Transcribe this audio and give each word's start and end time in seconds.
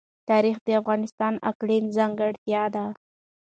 تاریخ 0.29 0.57
د 0.63 0.67
افغانستان 0.81 1.33
د 1.37 1.43
اقلیم 1.51 1.85
ځانګړتیا 1.97 2.63
ده. 2.75 2.85